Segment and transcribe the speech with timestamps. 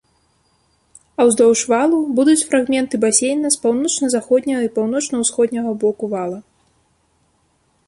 [1.19, 6.39] А ўздоўж валу будуць фрагменты басейна з паўночна-заходняга і паўночна-ўсходняга боку вала.